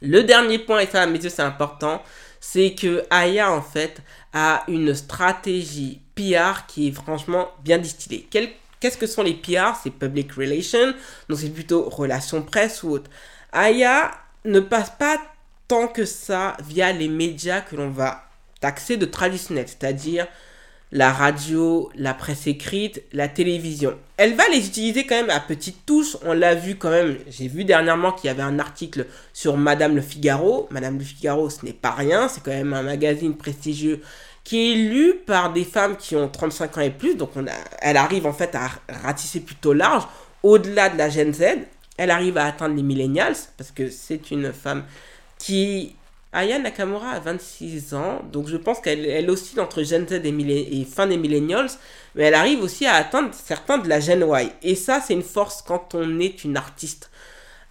Le 0.00 0.24
dernier 0.24 0.58
point, 0.58 0.80
et 0.80 0.86
ça 0.86 1.02
à 1.02 1.06
mes 1.06 1.22
yeux 1.22 1.30
c'est 1.30 1.42
important, 1.42 2.02
c'est 2.40 2.74
que 2.74 3.04
Aya 3.10 3.52
en 3.52 3.62
fait 3.62 4.02
a 4.32 4.64
une 4.66 4.94
stratégie 4.94 6.00
PR 6.16 6.66
qui 6.66 6.88
est 6.88 6.92
franchement 6.92 7.48
bien 7.62 7.78
distillée. 7.78 8.28
Qu'est-ce 8.80 8.98
que 8.98 9.06
sont 9.06 9.22
les 9.22 9.34
PR 9.34 9.76
C'est 9.80 9.90
Public 9.90 10.32
Relations, 10.32 10.92
donc 11.28 11.38
c'est 11.38 11.50
plutôt 11.50 11.88
relations 11.88 12.42
presse 12.42 12.82
ou 12.82 12.90
autre. 12.90 13.08
Aya 13.52 14.10
ne 14.44 14.60
passe 14.60 14.90
pas 14.90 15.20
tant 15.68 15.88
que 15.88 16.04
ça 16.04 16.56
via 16.66 16.92
les 16.92 17.08
médias 17.08 17.60
que 17.60 17.76
l'on 17.76 17.90
va 17.90 18.24
taxer 18.60 18.96
de 18.96 19.06
traditionnels, 19.06 19.68
c'est-à-dire 19.68 20.26
la 20.92 21.10
radio, 21.10 21.90
la 21.94 22.12
presse 22.12 22.46
écrite, 22.46 23.02
la 23.12 23.26
télévision. 23.26 23.96
Elle 24.18 24.34
va 24.34 24.44
les 24.52 24.66
utiliser 24.66 25.06
quand 25.06 25.14
même 25.14 25.30
à 25.30 25.40
petite 25.40 25.86
touche. 25.86 26.18
On 26.22 26.34
l'a 26.34 26.54
vu 26.54 26.76
quand 26.76 26.90
même. 26.90 27.16
J'ai 27.28 27.48
vu 27.48 27.64
dernièrement 27.64 28.12
qu'il 28.12 28.28
y 28.28 28.30
avait 28.30 28.42
un 28.42 28.58
article 28.58 29.06
sur 29.32 29.56
Madame 29.56 29.96
Le 29.96 30.02
Figaro. 30.02 30.68
Madame 30.70 30.98
Le 30.98 31.04
Figaro, 31.04 31.48
ce 31.48 31.64
n'est 31.64 31.72
pas 31.72 31.92
rien. 31.92 32.28
C'est 32.28 32.42
quand 32.42 32.50
même 32.50 32.74
un 32.74 32.82
magazine 32.82 33.34
prestigieux 33.34 34.02
qui 34.44 34.72
est 34.72 34.74
lu 34.74 35.14
par 35.26 35.52
des 35.54 35.64
femmes 35.64 35.96
qui 35.96 36.14
ont 36.14 36.28
35 36.28 36.76
ans 36.76 36.82
et 36.82 36.90
plus. 36.90 37.14
Donc 37.14 37.30
elle 37.80 37.96
arrive 37.96 38.26
en 38.26 38.34
fait 38.34 38.54
à 38.54 38.68
ratisser 39.02 39.40
plutôt 39.40 39.72
large, 39.72 40.06
au-delà 40.42 40.90
de 40.90 40.98
la 40.98 41.08
Gen 41.08 41.32
Z 41.32 41.42
elle 42.02 42.10
arrive 42.10 42.36
à 42.36 42.46
atteindre 42.46 42.74
les 42.74 42.82
millennials 42.82 43.36
parce 43.56 43.70
que 43.70 43.88
c'est 43.88 44.32
une 44.32 44.52
femme 44.52 44.84
qui 45.38 45.94
Aya 46.32 46.58
Nakamura 46.58 47.10
a 47.10 47.20
26 47.20 47.94
ans, 47.94 48.22
donc 48.32 48.48
je 48.48 48.56
pense 48.56 48.80
qu'elle 48.80 49.06
elle 49.06 49.30
oscille 49.30 49.60
entre 49.60 49.84
Gen 49.84 50.08
Z 50.08 50.12
et, 50.24 50.80
et, 50.80 50.84
fin 50.84 51.06
des 51.06 51.16
millennials, 51.16 51.68
mais 52.16 52.24
elle 52.24 52.34
arrive 52.34 52.60
aussi 52.62 52.86
à 52.86 52.94
atteindre 52.94 53.30
certains 53.34 53.78
de 53.78 53.88
la 53.88 54.00
Gen 54.00 54.20
Y. 54.22 54.50
Et 54.62 54.74
ça, 54.74 55.00
c'est 55.00 55.12
une 55.12 55.22
force 55.22 55.62
quand 55.62 55.94
on 55.94 56.18
est 56.18 56.42
une 56.42 56.56
artiste. 56.56 57.10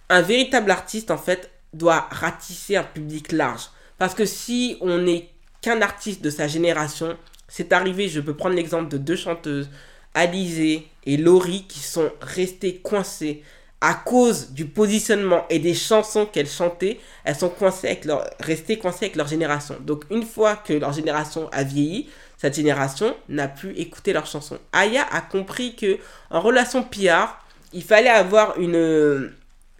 Un 0.08 0.22
véritable 0.22 0.70
artiste, 0.70 1.10
en 1.10 1.18
fait, 1.18 1.50
doit 1.74 2.06
ratisser 2.10 2.76
un 2.76 2.84
public 2.84 3.32
large. 3.32 3.68
Parce 3.98 4.14
que 4.14 4.24
si 4.24 4.78
on 4.80 4.96
n'est 4.98 5.28
qu'un 5.60 5.82
artiste 5.82 6.22
de 6.22 6.30
sa 6.30 6.48
génération, 6.48 7.16
c'est 7.48 7.72
arrivé, 7.72 8.08
je 8.08 8.20
peux 8.20 8.34
prendre 8.34 8.54
l'exemple 8.54 8.88
de 8.88 8.98
deux 8.98 9.16
chanteuses, 9.16 9.68
Alizé 10.14 10.86
et 11.04 11.16
Laurie, 11.16 11.64
qui 11.68 11.80
sont 11.80 12.10
restées 12.20 12.76
coincées 12.76 13.42
à 13.82 13.94
cause 13.94 14.52
du 14.52 14.66
positionnement 14.66 15.44
et 15.50 15.58
des 15.58 15.74
chansons 15.74 16.24
qu'elles 16.24 16.48
chantaient, 16.48 17.00
elles 17.24 17.34
sont 17.34 17.48
coincées 17.48 17.88
avec 17.88 18.04
leur, 18.04 18.24
restées 18.38 18.78
coincées 18.78 19.06
avec 19.06 19.16
leur 19.16 19.26
génération. 19.26 19.76
Donc 19.80 20.04
une 20.08 20.22
fois 20.22 20.54
que 20.54 20.72
leur 20.72 20.92
génération 20.92 21.48
a 21.50 21.64
vieilli, 21.64 22.08
cette 22.38 22.54
génération 22.54 23.16
n'a 23.28 23.48
plus 23.48 23.76
écouté 23.76 24.12
leurs 24.12 24.26
chansons. 24.26 24.58
Aya 24.72 25.04
a 25.10 25.20
compris 25.20 25.74
que 25.74 25.98
en 26.30 26.40
relation 26.40 26.84
PR, 26.84 27.36
il 27.72 27.82
fallait 27.82 28.08
avoir 28.08 28.56
une 28.60 29.32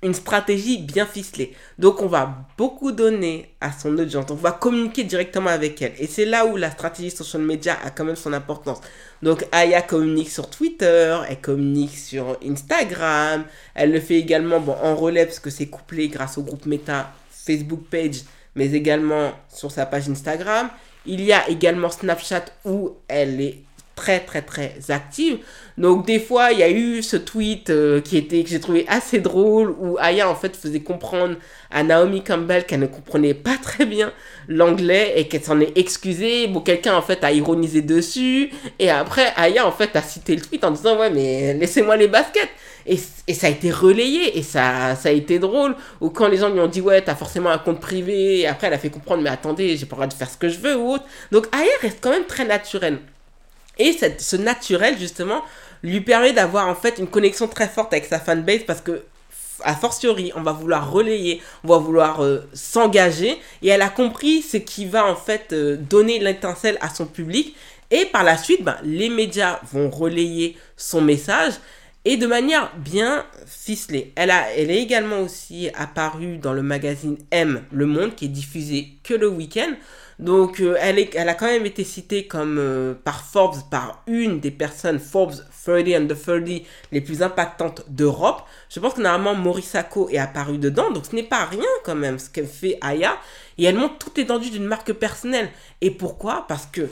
une 0.03 0.15
stratégie 0.15 0.79
bien 0.79 1.07
ficelée. 1.07 1.55
Donc 1.79 2.03
on 2.03 2.07
va 2.07 2.47
beaucoup 2.59 2.93
donner 2.93 3.55
à 3.61 3.73
son 3.73 3.97
audience, 3.97 4.27
on 4.31 4.35
va 4.35 4.53
communiquer 4.53 5.05
directement 5.05 5.51
avec 5.51 5.81
elle. 5.81 5.93
Et 5.99 6.07
c'est 6.07 6.25
là 6.25 6.45
où 6.45 6.57
la 6.57 6.71
stratégie 6.71 7.11
social 7.11 7.43
media 7.43 7.77
a 7.85 7.91
quand 7.91 8.05
même 8.05 8.17
son 8.17 8.33
importance. 8.33 8.81
Donc 9.23 9.47
Aya 9.53 9.81
communique 9.83 10.31
sur 10.31 10.51
Twitter, 10.51 11.17
elle 11.29 11.41
communique 11.41 11.97
sur 11.97 12.37
Instagram, 12.45 13.45
elle 13.75 13.93
le 13.93 14.01
fait 14.01 14.17
également 14.17 14.61
bon, 14.61 14.77
en 14.83 14.97
relais 14.97 15.25
parce 15.25 15.39
que 15.39 15.51
c'est 15.51 15.67
couplé 15.67 16.09
grâce 16.09 16.37
au 16.37 16.43
groupe 16.43 16.67
Meta 16.67 17.13
Facebook 17.31 17.85
page, 17.91 18.23
mais 18.57 18.73
également 18.73 19.33
sur 19.49 19.71
sa 19.71 19.87
page 19.87 20.09
Instagram. 20.09 20.69
Il 21.07 21.21
y 21.21 21.33
a 21.33 21.49
également 21.49 21.91
Snapchat 21.91 22.45
où 22.65 22.97
elle 23.09 23.41
est 23.41 23.63
très 23.95 24.21
très 24.21 24.43
très 24.43 24.75
active. 24.89 25.39
Donc 25.79 26.07
des 26.07 26.21
fois, 26.21 26.53
il 26.53 26.59
y 26.59 26.63
a 26.63 26.71
eu 26.71 27.03
ce 27.03 27.17
tweet 27.17 27.71
euh, 27.71 28.01
qui 28.01 28.17
était 28.17 28.43
que 28.43 28.51
j'ai 28.51 28.61
trouvé 28.61 28.85
assez 28.89 29.21
drôle 29.21 29.75
où 29.81 29.97
Aya 29.99 30.29
en 30.29 30.35
fait 30.35 30.55
faisait 30.55 30.81
comprendre 30.81 31.37
à 31.71 31.83
Naomi 31.83 32.23
Campbell 32.23 32.67
qu'elle 32.67 32.81
ne 32.81 32.87
comprenait 32.87 33.35
pas 33.35 33.57
très 33.57 33.87
bien 33.87 34.13
l'anglais 34.49 35.15
et 35.17 35.29
qu'elle 35.29 35.43
s'en 35.43 35.61
est 35.61 35.77
excusée. 35.77 36.47
Bon, 36.49 36.61
quelqu'un 36.61 36.95
en 36.95 37.03
fait 37.03 37.25
a 37.25 37.33
ironisé 37.33 37.81
dessus 37.81 38.51
et 38.79 38.91
après 38.91 39.33
Aya 39.37 39.67
en 39.67 39.73
fait 39.73 39.97
a 39.97 40.03
cité 40.03 40.37
le 40.37 40.43
tweet 40.43 40.65
en 40.65 40.73
disant 40.73 40.99
ouais 40.99 41.11
mais 41.11 41.55
laissez-moi 41.55 41.97
les 41.97 42.09
baskets. 42.09 42.51
Et, 42.85 42.99
et, 43.29 43.35
ça 43.35 43.47
a 43.47 43.51
été 43.51 43.71
relayé 43.71 44.37
et 44.37 44.43
ça, 44.43 44.97
ça 44.97 45.09
a 45.09 45.13
été 45.13 45.39
drôle. 45.39 45.77
Ou 46.01 46.11
quand 46.11 46.27
les 46.27 46.37
gens 46.37 46.49
lui 46.51 46.59
ont 46.61 46.67
dit 46.67 46.81
ouais 46.81 47.01
t'as 47.01 47.15
forcément 47.15 47.51
un 47.51 47.59
compte 47.59 47.81
privé 47.81 48.41
et 48.41 48.47
après 48.47 48.67
elle 48.67 48.75
a 48.75 48.79
fait 48.79 48.91
comprendre 48.91 49.23
mais 49.23 49.31
attendez 49.31 49.77
j'ai 49.77 49.87
pas 49.87 49.97
le 49.97 50.01
droit 50.01 50.07
de 50.09 50.15
faire 50.15 50.29
ce 50.31 50.37
que 50.37 50.49
je 50.49 50.59
veux 50.59 50.77
ou 50.77 50.95
autre. 50.95 51.05
Donc 51.31 51.47
Aya 51.53 51.71
reste 51.81 51.99
quand 52.03 52.11
même 52.11 52.27
très 52.27 52.45
naturelle. 52.45 52.99
Et 53.79 53.97
ce 54.19 54.37
naturel, 54.37 54.99
justement, 54.99 55.43
lui 55.83 56.01
permet 56.01 56.33
d'avoir 56.33 56.69
en 56.69 56.75
fait 56.75 56.99
une 56.99 57.09
connexion 57.09 57.49
très 57.49 57.69
forte 57.69 57.93
avec 57.93 58.07
sa 58.07 58.21
fanbase 58.21 58.63
parce 58.67 58.81
que, 58.81 59.03
a 59.65 59.75
fortiori, 59.75 60.33
on 60.35 60.43
va 60.43 60.53
vouloir 60.53 60.91
relayer, 60.91 61.41
on 61.65 61.69
va 61.69 61.79
vouloir 61.79 62.23
euh, 62.23 62.41
s'engager. 62.53 63.39
Et 63.63 63.69
elle 63.69 63.83
a 63.83 63.89
compris 63.89 64.43
ce 64.43 64.57
qui 64.57 64.87
va 64.87 65.07
en 65.07 65.17
fait 65.17 65.53
euh, 65.53 65.77
donner 65.77 66.19
l'étincelle 66.19 66.79
à 66.81 66.93
son 66.93 67.07
public. 67.07 67.57
Et 67.91 68.07
par 68.07 68.25
la 68.25 68.37
suite, 68.37 68.65
ben, 68.65 68.77
les 68.83 69.09
médias 69.09 69.61
vont 69.71 69.91
relayer 69.91 70.57
son 70.77 71.01
message 71.01 71.53
et 72.05 72.17
de 72.17 72.27
manière 72.27 72.73
bien 72.77 73.25
ficelée. 73.47 74.13
Elle, 74.17 74.33
elle 74.57 74.71
est 74.71 74.83
également 74.83 75.21
aussi 75.21 75.71
apparue 75.75 76.39
dans 76.39 76.53
le 76.53 76.63
magazine 76.63 77.17
M, 77.31 77.63
Le 77.71 77.87
Monde, 77.87 78.15
qui 78.15 78.25
est 78.25 78.29
diffusé 78.29 78.89
que 79.05 79.15
le 79.15 79.29
week-end. 79.29 79.73
Donc, 80.23 80.61
euh, 80.61 80.77
elle, 80.79 81.29
a 81.29 81.35
quand 81.35 81.47
même 81.47 81.67
été 81.67 81.83
citée 81.83 82.29
comme 82.29 82.57
euh, 82.57 82.95
par 82.95 83.25
Forbes, 83.25 83.57
par 83.69 84.05
une 84.07 84.39
des 84.39 84.53
personnes 84.53 85.01
Forbes 85.01 85.35
30 85.67 85.89
and 85.89 86.07
the 86.07 86.17
30 86.17 86.63
les 86.93 87.01
plus 87.01 87.23
impactantes 87.23 87.85
d'Europe. 87.89 88.45
Je 88.71 88.79
pense 88.79 88.95
que 88.95 89.01
normalement 89.01 89.35
Morisako 89.35 90.11
est 90.11 90.19
apparu 90.19 90.59
dedans, 90.59 90.93
donc 90.93 91.07
ce 91.07 91.17
n'est 91.17 91.25
pas 91.25 91.45
rien 91.45 91.67
quand 91.85 91.97
même 91.97 92.21
ce 92.21 92.31
qu'elle 92.31 92.47
fait 92.47 92.79
Aya. 92.83 93.19
Et 93.59 93.65
elle 93.65 93.75
montre 93.75 93.99
toute 93.99 94.17
l'étendue 94.17 94.51
d'une 94.51 94.65
marque 94.65 94.93
personnelle. 94.93 95.51
Et 95.81 95.91
pourquoi? 95.91 96.45
Parce 96.47 96.67
que 96.67 96.89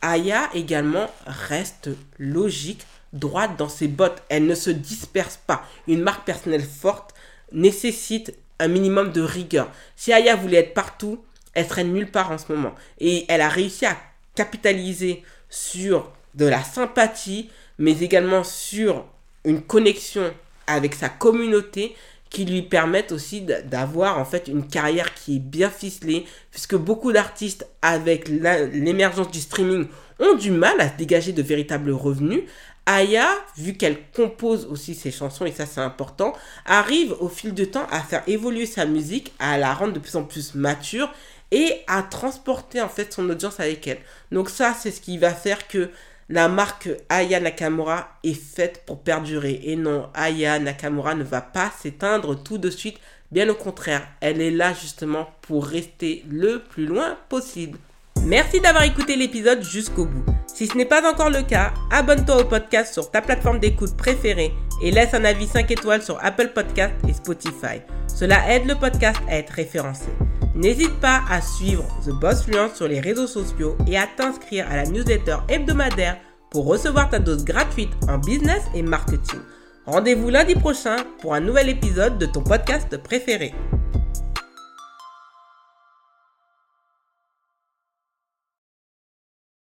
Aya 0.00 0.48
également 0.54 1.10
reste 1.26 1.90
logique, 2.18 2.86
droite 3.12 3.58
dans 3.58 3.68
ses 3.68 3.88
bottes. 3.88 4.22
Elle 4.30 4.46
ne 4.46 4.54
se 4.54 4.70
disperse 4.70 5.38
pas. 5.46 5.66
Une 5.86 6.00
marque 6.00 6.24
personnelle 6.24 6.64
forte 6.64 7.12
nécessite 7.52 8.34
un 8.58 8.68
minimum 8.68 9.12
de 9.12 9.20
rigueur. 9.20 9.70
Si 9.96 10.14
Aya 10.14 10.34
voulait 10.34 10.60
être 10.60 10.72
partout, 10.72 11.22
elle 11.54 11.66
serait 11.66 11.84
nulle 11.84 12.10
part 12.10 12.30
en 12.30 12.38
ce 12.38 12.52
moment. 12.52 12.74
Et 12.98 13.24
elle 13.28 13.40
a 13.40 13.48
réussi 13.48 13.86
à 13.86 13.96
capitaliser 14.34 15.22
sur 15.48 16.10
de 16.34 16.46
la 16.46 16.62
sympathie, 16.62 17.50
mais 17.78 18.00
également 18.00 18.44
sur 18.44 19.04
une 19.44 19.62
connexion 19.62 20.32
avec 20.66 20.94
sa 20.94 21.08
communauté 21.08 21.96
qui 22.28 22.44
lui 22.44 22.62
permettent 22.62 23.10
aussi 23.10 23.40
d'avoir 23.40 24.18
en 24.18 24.24
fait 24.24 24.46
une 24.46 24.66
carrière 24.66 25.14
qui 25.14 25.36
est 25.36 25.40
bien 25.40 25.68
ficelée, 25.68 26.26
puisque 26.52 26.76
beaucoup 26.76 27.12
d'artistes 27.12 27.66
avec 27.82 28.28
l'émergence 28.28 29.30
du 29.32 29.40
streaming 29.40 29.88
ont 30.20 30.34
du 30.34 30.52
mal 30.52 30.80
à 30.80 30.90
se 30.90 30.96
dégager 30.96 31.32
de 31.32 31.42
véritables 31.42 31.90
revenus. 31.90 32.44
Aya, 32.86 33.28
vu 33.56 33.74
qu'elle 33.74 33.98
compose 34.14 34.66
aussi 34.66 34.94
ses 34.94 35.10
chansons, 35.10 35.44
et 35.44 35.52
ça 35.52 35.66
c'est 35.66 35.80
important, 35.80 36.32
arrive 36.64 37.14
au 37.20 37.28
fil 37.28 37.52
du 37.52 37.68
temps 37.68 37.86
à 37.90 38.00
faire 38.00 38.22
évoluer 38.26 38.66
sa 38.66 38.86
musique, 38.86 39.32
à 39.38 39.58
la 39.58 39.74
rendre 39.74 39.92
de 39.92 39.98
plus 39.98 40.16
en 40.16 40.24
plus 40.24 40.54
mature 40.54 41.12
et 41.50 41.82
à 41.86 42.02
transporter 42.02 42.80
en 42.80 42.88
fait 42.88 43.12
son 43.12 43.28
audience 43.28 43.60
avec 43.60 43.86
elle. 43.86 43.98
Donc 44.32 44.50
ça 44.50 44.74
c'est 44.78 44.90
ce 44.90 45.00
qui 45.00 45.18
va 45.18 45.32
faire 45.34 45.68
que 45.68 45.90
la 46.28 46.48
marque 46.48 46.88
Aya 47.08 47.40
Nakamura 47.40 48.08
est 48.22 48.34
faite 48.34 48.84
pour 48.86 49.00
perdurer. 49.00 49.60
Et 49.64 49.74
non, 49.74 50.08
Aya 50.14 50.60
Nakamura 50.60 51.16
ne 51.16 51.24
va 51.24 51.40
pas 51.40 51.72
s'éteindre 51.82 52.40
tout 52.40 52.56
de 52.56 52.70
suite. 52.70 52.98
Bien 53.32 53.48
au 53.48 53.54
contraire, 53.54 54.06
elle 54.20 54.40
est 54.40 54.52
là 54.52 54.72
justement 54.72 55.28
pour 55.42 55.66
rester 55.66 56.24
le 56.28 56.60
plus 56.60 56.86
loin 56.86 57.16
possible. 57.28 57.78
Merci 58.24 58.60
d'avoir 58.60 58.84
écouté 58.84 59.16
l'épisode 59.16 59.62
jusqu'au 59.62 60.04
bout. 60.04 60.24
Si 60.46 60.66
ce 60.66 60.76
n'est 60.76 60.84
pas 60.84 61.08
encore 61.10 61.30
le 61.30 61.42
cas, 61.42 61.72
abonne-toi 61.90 62.42
au 62.42 62.44
podcast 62.44 62.92
sur 62.92 63.10
ta 63.10 63.22
plateforme 63.22 63.58
d'écoute 63.58 63.96
préférée 63.96 64.52
et 64.82 64.90
laisse 64.90 65.14
un 65.14 65.24
avis 65.24 65.46
5 65.46 65.70
étoiles 65.70 66.02
sur 66.02 66.22
Apple 66.24 66.48
Podcast 66.54 66.94
et 67.08 67.12
Spotify. 67.12 67.80
Cela 68.06 68.52
aide 68.52 68.66
le 68.66 68.74
podcast 68.74 69.20
à 69.28 69.36
être 69.36 69.50
référencé. 69.50 70.10
N'hésite 70.60 71.00
pas 71.00 71.22
à 71.30 71.40
suivre 71.40 71.86
The 72.04 72.10
Boss 72.10 72.42
Fluence 72.44 72.74
sur 72.74 72.86
les 72.86 73.00
réseaux 73.00 73.26
sociaux 73.26 73.78
et 73.86 73.96
à 73.96 74.06
t'inscrire 74.06 74.70
à 74.70 74.76
la 74.76 74.84
newsletter 74.84 75.38
hebdomadaire 75.48 76.18
pour 76.50 76.66
recevoir 76.66 77.08
ta 77.08 77.18
dose 77.18 77.46
gratuite 77.46 77.88
en 78.06 78.18
business 78.18 78.60
et 78.74 78.82
marketing. 78.82 79.40
Rendez-vous 79.86 80.28
lundi 80.28 80.54
prochain 80.54 80.96
pour 81.22 81.32
un 81.32 81.40
nouvel 81.40 81.70
épisode 81.70 82.18
de 82.18 82.26
ton 82.26 82.42
podcast 82.42 82.94
préféré. 82.98 83.54